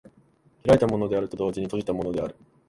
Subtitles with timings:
[0.65, 2.35] 開いたものであると同時に閉じたものである。